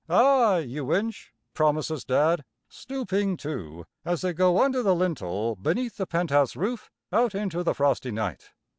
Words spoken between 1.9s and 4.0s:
Dad, stooping, too,